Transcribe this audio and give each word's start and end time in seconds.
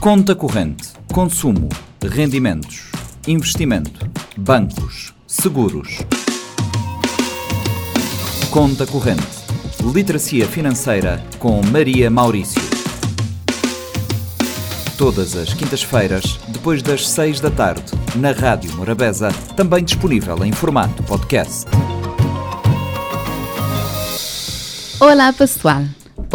Conta 0.00 0.32
corrente, 0.32 0.90
consumo, 1.12 1.68
rendimentos, 2.00 2.88
investimento, 3.26 4.08
bancos, 4.36 5.12
seguros. 5.26 5.98
Conta 8.48 8.86
corrente, 8.86 9.26
literacia 9.92 10.46
financeira 10.46 11.20
com 11.40 11.60
Maria 11.72 12.08
Maurício. 12.08 12.62
Todas 14.96 15.34
as 15.34 15.52
quintas-feiras, 15.52 16.38
depois 16.46 16.80
das 16.80 17.08
seis 17.08 17.40
da 17.40 17.50
tarde, 17.50 17.92
na 18.14 18.30
Rádio 18.30 18.72
Morabeza, 18.76 19.30
também 19.56 19.82
disponível 19.82 20.44
em 20.44 20.52
formato 20.52 21.02
podcast. 21.02 21.66
Olá 25.00 25.32
pessoal, 25.32 25.82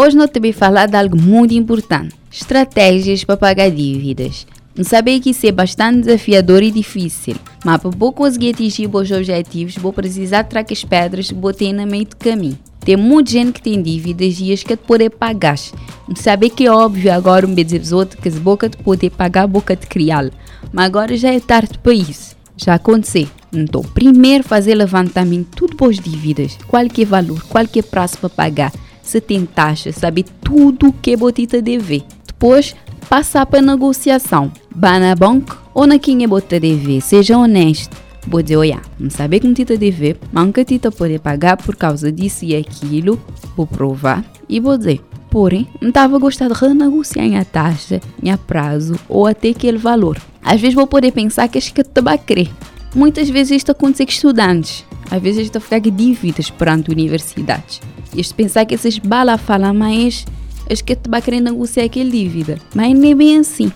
hoje 0.02 0.16
nós 0.16 0.30
também 0.30 0.52
falar 0.52 0.88
de 0.88 0.96
algo 0.96 1.20
muito 1.20 1.54
importante: 1.54 2.16
estratégias 2.32 3.24
para 3.24 3.38
pagar 3.38 3.70
dívidas. 3.70 4.48
Não 4.76 4.84
sabia 4.84 5.20
que 5.20 5.30
isso 5.30 5.46
é 5.46 5.52
bastante 5.52 6.02
desafiador 6.02 6.64
e 6.64 6.72
difícil, 6.72 7.36
mas 7.64 7.80
para 7.80 7.92
vou 7.92 8.12
conseguir 8.12 8.50
atingir 8.56 8.88
os 8.88 9.12
objetivos, 9.12 9.78
vou 9.78 9.94
precisar 9.94 10.46
trazer 10.46 10.74
as 10.74 10.84
pedras 10.84 11.28
que 11.28 11.36
botei 11.36 11.72
no 11.72 11.86
meio 11.86 12.06
do 12.06 12.16
caminho. 12.16 12.58
Tem 12.84 12.98
muita 12.98 13.32
gente 13.32 13.54
que 13.54 13.62
tem 13.62 13.82
dívidas 13.82 14.40
e 14.40 14.52
as 14.52 14.64
que 14.64 14.76
poder 14.76 15.12
pagar. 15.12 15.58
Não 16.08 16.16
sabe 16.16 16.50
que 16.50 16.66
é 16.66 16.72
óbvio 16.72 17.14
agora 17.14 17.48
um 17.48 17.54
dizer 17.54 17.94
outros 17.94 18.20
que 18.20 18.28
as 18.28 18.38
boca 18.38 18.68
de 18.68 18.76
poder 18.78 19.12
pagar, 19.12 19.48
boca 19.48 19.76
de 19.76 19.88
criá-lo. 19.88 20.32
Mas 20.72 20.86
agora 20.86 21.16
já 21.16 21.32
é 21.32 21.40
tarde 21.40 21.78
para 21.78 21.94
isso. 21.94 22.36
Já 22.58 22.74
aconteceu. 22.74 23.28
Então, 23.54 23.82
primeiro 23.82 24.44
fazer 24.44 24.76
levantamento 24.76 25.50
tudo 25.56 25.76
por 25.76 25.94
dívidas, 25.94 26.58
qualquer 26.68 27.06
valor, 27.06 27.42
qualquer 27.44 27.84
prazo 27.84 28.18
para 28.18 28.30
pagar, 28.30 28.72
se 29.04 29.22
tem 29.22 29.46
taxa, 29.46 29.92
saber 29.92 30.24
tudo 30.42 30.88
o 30.88 30.94
que 30.94 31.12
é 31.12 31.18
botita 31.18 31.62
dever. 31.62 32.04
Depois, 32.26 32.76
passar 33.08 33.46
para 33.46 33.62
negociação. 33.62 34.52
Vá 34.76 34.98
na 34.98 35.14
banca 35.14 35.58
ou 35.74 35.86
na 35.86 36.00
quem 36.00 36.24
é 36.24 36.28
bota 36.28 36.60
dever, 36.60 37.02
seja 37.02 37.38
honesto. 37.38 37.96
Vou 38.28 38.42
dizer, 38.42 38.56
olha, 38.56 38.82
não 39.00 39.10
saber 39.10 39.42
como 39.42 39.54
tita 39.54 39.78
dever, 39.78 40.18
mas 40.32 40.52
que 40.52 40.64
tita 40.64 40.90
poder 40.90 41.20
pagar 41.20 41.58
por 41.58 41.76
causa 41.76 42.12
disso 42.12 42.46
e 42.46 42.56
aquilo, 42.56 43.22
vou 43.56 43.68
provar 43.68 44.24
e 44.48 44.60
vou 44.60 44.78
dizer, 44.78 45.02
porém, 45.30 45.68
não 45.82 45.90
estava 45.90 46.16
a 46.16 46.20
gostar 46.20 46.48
de 46.48 46.54
renegociar 46.54 47.40
a 47.40 47.44
taxa, 47.44 48.00
a 48.32 48.38
prazo 48.38 48.96
ou 49.10 49.28
até 49.28 49.50
aquele 49.50 49.78
valor. 49.78 50.18
Às 50.42 50.62
vezes 50.62 50.76
vou 50.76 50.88
poder 50.88 51.12
pensar 51.12 51.48
que 51.50 51.58
acho 51.58 51.74
que 51.74 51.84
te 51.84 52.02
vai 52.02 52.18
querer. 52.18 52.50
Muitas 52.96 53.30
vezes 53.30 53.58
isto 53.58 53.72
acontece 53.72 54.06
com 54.06 54.12
estudantes. 54.12 54.86
Às 55.14 55.22
vezes 55.22 55.44
isto 55.44 55.62
fica 55.62 55.92
dívidas 55.92 56.50
perante 56.50 56.90
universidades. 56.90 57.80
E 58.16 58.34
pensar 58.34 58.66
que 58.66 58.74
esses 58.74 58.98
bala 58.98 59.38
falam 59.38 59.72
mais, 59.72 60.26
acho 60.68 60.84
que 60.84 60.96
te 60.96 61.08
vai 61.08 61.22
querer 61.22 61.40
negociar 61.40 61.84
aquela 61.84 62.10
dívida. 62.10 62.58
Mas 62.74 62.98
nem 62.98 63.12
é 63.12 63.16
bem 63.16 63.38
assim. 63.38 63.72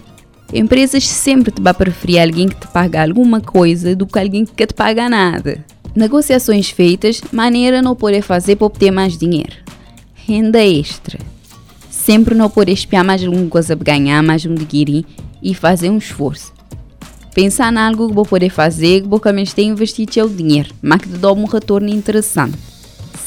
Empresas 0.51 1.07
sempre 1.07 1.51
te 1.51 1.61
vai 1.61 1.75
preferir 1.75 2.23
alguém 2.23 2.47
que 2.47 2.55
te 2.55 2.67
paga 2.69 3.03
alguma 3.03 3.39
coisa 3.39 3.95
do 3.95 4.07
que 4.07 4.17
alguém 4.17 4.45
que 4.45 4.65
te 4.65 4.73
paga 4.73 5.07
nada. 5.07 5.63
Negociações 5.95 6.71
feitas, 6.71 7.21
maneira 7.31 7.83
não 7.83 7.95
poder 7.95 8.23
fazer 8.23 8.55
para 8.55 8.65
obter 8.65 8.89
mais 8.89 9.15
dinheiro. 9.15 9.57
Renda 10.15 10.65
extra. 10.65 11.19
Sempre 11.87 12.33
não 12.33 12.49
poder 12.49 12.71
espiar 12.71 13.03
mais 13.03 13.23
alguma 13.23 13.45
coisa 13.45 13.77
para 13.77 13.93
ganhar 13.93 14.23
mais 14.23 14.43
um 14.43 14.55
dinheirinho 14.55 15.05
e 15.43 15.53
fazer 15.53 15.91
um 15.91 15.99
esforço. 15.99 16.56
Pensar 17.37 17.71
em 17.71 17.77
algo 17.77 18.07
que 18.07 18.15
vou 18.15 18.25
poder 18.25 18.49
fazer, 18.49 19.03
que 19.03 19.07
vou 19.07 19.19
ter 19.19 19.61
investir 19.61 20.07
seu 20.11 20.27
dinheiro, 20.27 20.73
mas 20.81 21.01
que 21.01 21.07
te 21.07 21.19
dá 21.19 21.31
um 21.31 21.45
retorno 21.45 21.87
interessante. 21.87 22.57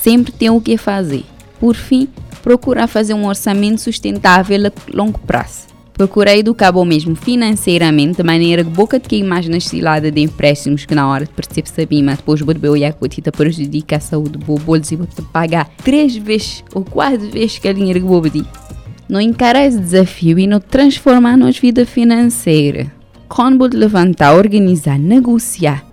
Sempre 0.03 0.33
tem 0.33 0.50
o 0.50 0.61
que 0.61 0.77
fazer. 0.77 1.22
Por 1.61 1.77
fim, 1.77 2.08
procurar 2.42 2.88
fazer 2.88 3.14
um 3.14 3.25
orçamento 3.25 3.81
sustentável 3.81 4.66
a 4.66 4.72
longo 4.92 5.20
prazo. 5.20 5.69
Procurar 5.92 6.36
educar 6.36 6.72
bom 6.72 6.84
mesmo 6.84 7.14
financeiramente, 7.14 8.16
de 8.16 8.25
maneira 8.25 8.64
que 8.64 8.70
boca 8.70 8.98
de 8.98 9.08
quem 9.08 9.22
mais 9.22 9.48
na 9.48 9.61
cilada 9.61 10.11
de 10.11 10.20
empréstimos 10.20 10.84
que 10.84 10.94
na 10.97 11.08
hora 11.08 11.25
de 11.25 11.31
perceber 11.31 11.69
saber, 11.69 12.03
mas 12.03 12.16
depois 12.16 12.42
bebê 12.42 12.69
olhar 12.69 12.92
que 12.92 13.08
te 13.08 13.31
prejudica 13.31 13.99
a 13.99 14.00
saúde 14.00 14.38
do 14.38 14.59
bolso 14.59 14.93
e 14.93 14.97
vou 14.97 15.06
pagar 15.32 15.70
três 15.84 16.16
vezes 16.16 16.65
ou 16.75 16.82
quatro 16.82 17.31
vezes 17.31 17.60
que 17.60 17.69
a 17.69 17.72
dinheiro 17.72 18.00
que 18.00 18.06
vou 18.06 18.20
pedir. 18.20 18.44
Não 19.09 19.20
encarar 19.20 19.65
esse 19.65 19.78
desafio 19.78 20.37
e 20.37 20.49
não 20.49 20.59
transformar 20.59 21.37
nos 21.37 21.56
vida 21.56 21.87
financeira. 21.87 22.99
Quando 23.30 23.64
levantar, 23.72 24.34
organizar, 24.34 24.98
negociar, 24.98 25.86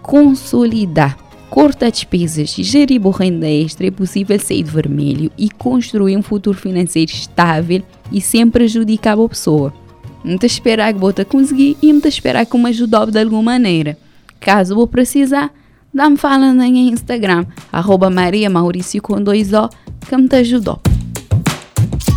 consolidar, 0.00 1.18
cortar 1.50 1.90
despesas, 1.90 2.48
gerir 2.48 2.98
boa 2.98 3.14
renda 3.14 3.46
extra, 3.46 3.86
é 3.86 3.90
possível 3.90 4.40
sair 4.40 4.62
de 4.62 4.70
vermelho 4.70 5.30
e 5.36 5.50
construir 5.50 6.16
um 6.16 6.22
futuro 6.22 6.56
financeiro 6.56 7.12
estável 7.12 7.82
e 8.10 8.22
sem 8.22 8.48
prejudicar 8.48 9.18
a 9.18 9.28
pessoa. 9.28 9.72
Não 10.24 10.38
te 10.38 10.46
esperar 10.46 10.94
que 10.94 10.98
você 10.98 11.26
conseguir 11.26 11.76
e 11.82 11.92
não 11.92 12.00
te 12.00 12.08
esperar 12.08 12.46
que 12.46 12.56
me 12.56 12.70
ajudar 12.70 13.10
de 13.10 13.20
alguma 13.20 13.42
maneira. 13.42 13.98
Caso 14.40 14.74
vou 14.74 14.86
precisar, 14.86 15.52
dá-me 15.92 16.16
fala 16.16 16.54
no 16.54 16.64
Instagram, 16.64 17.44
arroba 17.70 18.08
Maria 18.08 18.48
Maurício 18.48 19.02
com 19.02 19.22
dois 19.22 19.52
O, 19.52 19.68
que 20.08 20.16
me 20.16 20.26
te 20.26 20.36
ajudou. 20.36 20.80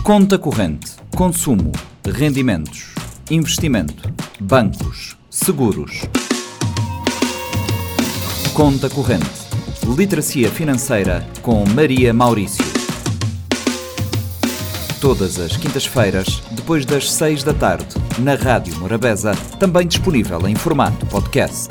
Conta 0.01 0.39
corrente, 0.39 0.93
consumo, 1.13 1.73
rendimentos, 2.05 2.95
investimento, 3.29 4.11
bancos, 4.41 5.15
seguros. 5.29 6.01
Conta 8.55 8.89
corrente, 8.89 9.29
literacia 9.95 10.49
financeira 10.49 11.25
com 11.43 11.63
Maria 11.75 12.11
Maurício. 12.11 12.65
Todas 14.99 15.39
as 15.39 15.55
quintas-feiras, 15.55 16.41
depois 16.51 16.85
das 16.87 17.11
seis 17.11 17.43
da 17.43 17.53
tarde, 17.53 17.95
na 18.17 18.33
Rádio 18.33 18.75
Morabeza, 18.79 19.33
também 19.59 19.85
disponível 19.85 20.47
em 20.47 20.55
formato 20.55 21.05
podcast. 21.05 21.69